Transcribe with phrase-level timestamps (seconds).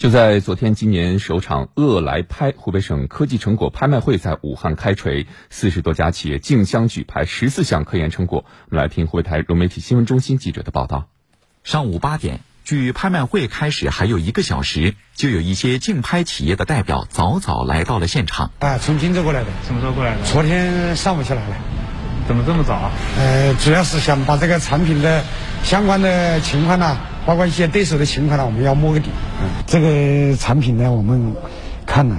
[0.00, 8.46] 就在昨天，今年首场“鄂来拍”湖北省科技成果拍卖会在武汉开锤，四十多家企业竞相举牌十四项科研成果。
[8.70, 11.08] 我们来听湖北台融媒体新闻中心记者的报道。
[11.64, 18.52] 上午八点，距拍卖会开始还有一个小时，就有一些竞拍企业的代表早早来到了现场。
[18.60, 20.22] 啊，从荆州过来的，什么时候过来的？
[20.24, 21.56] 昨天上午就来了。
[22.26, 22.90] 怎么这么早啊？
[23.18, 25.22] 呃，主要是想把这个产品的
[25.62, 26.96] 相关的情况呢。
[27.26, 29.10] 包括一些对手的情况呢，我们要摸个底。
[29.42, 31.34] 嗯，这个产品呢，我们
[31.86, 32.16] 看呢，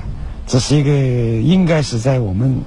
[0.47, 2.57] 这是一个应该是在我们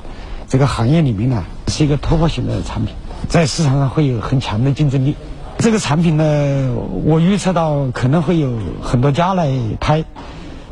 [0.49, 2.95] 这个行业里面呢，是一个突破性的产品，
[3.29, 5.17] 在市场上会有很强的竞争力。
[5.59, 6.75] 这个产品呢，
[7.05, 9.49] 我预测到可能会有很多家来
[9.81, 10.05] 拍，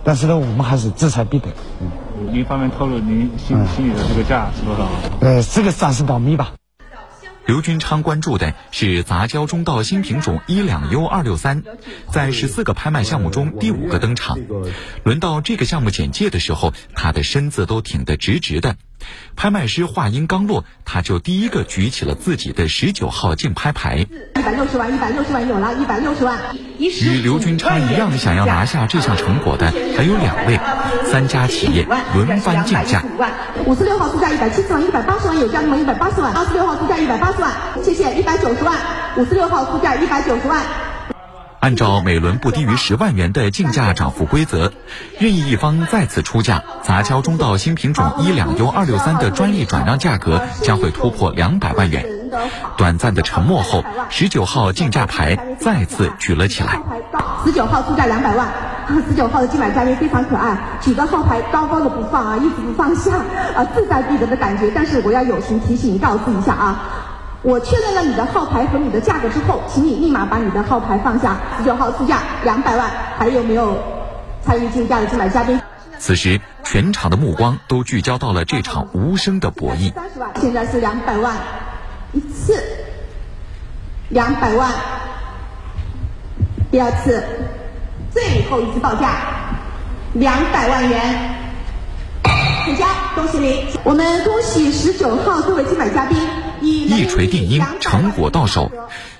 [0.04, 1.46] 但是呢，我们还是志在必得。
[1.80, 1.88] 嗯，
[2.32, 4.88] 您方面透露您心心里的这个价是多少？
[5.20, 6.52] 呃，这个暂时保密吧。
[7.44, 11.62] 刘军昌关注的是杂交中稻新品种一两优二六三，
[12.10, 14.38] 在十四个拍卖项目中第五个登场。
[15.04, 18.76] 轮到这个项目简介的时候，他的身子都挺得直直的。
[19.36, 24.06] 拍卖师话音刚落，他就第一个举起了自己的十九号竞拍牌。
[24.36, 26.38] 一百六十万，一百六十万有了，一百六十万。
[26.78, 30.58] 与刘军昌一样想要拿下这项成果的还有两位，
[31.04, 33.02] 三家企业轮番竞价。
[33.66, 35.76] 五十六号出价一百七十万，一百八十万有价吗？
[35.76, 36.32] 一百八十万。
[36.32, 38.78] 二十六号出价一百八十万，谢谢，一百九十万。
[39.16, 40.64] 五十六号出价一百九十万。
[41.62, 44.72] 按照每轮不低于十万元的竞价涨幅规则，
[45.20, 52.04] 任意一方再次出价，杂交中稻新品种一两 U 二六三的专利转让价格将会突破两百万元。
[52.76, 56.80] 短暂的沉默后，十九号竞价牌再次举了起来。
[57.44, 58.48] 十九号出价两百万，
[59.08, 63.12] 十九号的竞买嘉宾非常可爱，举个号牌高高的不放啊，一直不放下
[63.54, 64.68] 啊，志在必得的感觉。
[64.74, 66.82] 但是我要友情提醒告诉一下啊。
[67.42, 71.40] 我确认了你的号牌和你的价格之后，请你立马把你的号牌放下。
[71.58, 73.76] 十九号出价两百万，还有没有
[74.44, 75.60] 参与竞价的竞买嘉宾？
[75.98, 79.92] 此时，全场的目光都聚焦到了这场无声的博弈。
[79.92, 81.34] 三十万，现在是两百万
[82.12, 82.62] 一次，
[84.08, 84.70] 两百万
[86.70, 87.24] 第二次，
[88.12, 89.16] 最后一次报价
[90.12, 91.34] 两百万元，
[92.64, 92.86] 成交，
[93.16, 93.66] 恭喜您！
[93.82, 96.16] 我们恭喜十九号各位竞买嘉宾。
[96.62, 98.70] 一锤定音，成果到手。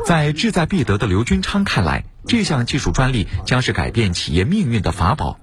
[0.06, 5.38] 在志在必得的刘军昌看来，这项技术专利将是改变企业命运的法宝。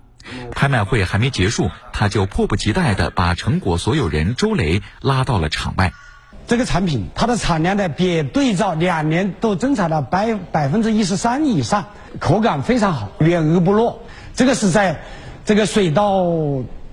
[0.51, 5.91] 拍卖会还没结束，他就迫不及待地把成果所有人周雷拉到了场外。
[6.47, 11.87] 这个产品它的产量呢，比对照两年都增产了百百分之一十三以上，
[12.19, 14.01] 口感非常好，原而不落。
[14.35, 15.01] 这个是在
[15.45, 16.23] 这个水稻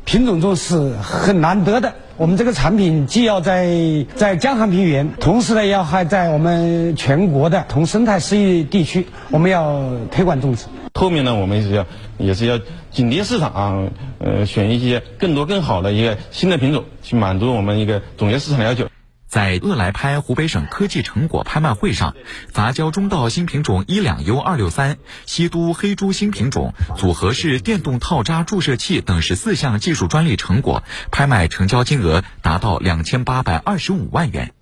[0.05, 1.94] 品种中是很难得的。
[2.19, 3.69] 我们这个产品既要在
[4.15, 10.65] 在江汉平原，同时呢要还在我们全国的同生态适宜地区，我们要推广种植。
[10.94, 11.84] 后面呢，我们是要
[12.16, 12.59] 也是要
[12.91, 13.88] 紧盯市场啊，
[14.19, 18.87] 呃，选一些更多更好的一个新的品种，去满足我们一个总结市场的要求。
[19.26, 22.14] 在鄂来拍湖北省科技成果拍卖会上，
[22.53, 34.53] 杂交中稻新品种一两优二六三、西都黑猪新品种、组合式电动套扎注射器等十四项技术专利成果拍卖成交金额达到两千八百二十五万元。